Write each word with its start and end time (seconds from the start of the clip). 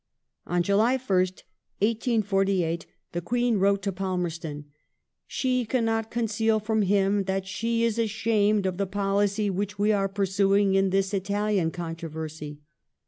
On 0.47 0.63
July 0.63 0.97
1st, 0.97 1.43
1848, 1.81 2.87
the 3.11 3.21
Queen 3.21 3.59
wrote 3.59 3.83
to 3.83 3.91
Palmei 3.91 4.31
ston:" 4.31 4.65
She 5.27 5.63
cannot 5.63 6.09
conceal 6.09 6.59
from 6.59 6.81
him 6.81 7.25
that 7.25 7.45
she 7.45 7.83
is 7.83 7.99
ashamed 7.99 8.65
of 8.65 8.77
the 8.77 8.87
policy 8.87 9.51
which 9.51 9.77
we 9.77 9.91
are 9.91 10.09
pursuing 10.09 10.73
in 10.73 10.89
this 10.89 11.13
Italian 11.13 11.69
controversy 11.69 12.61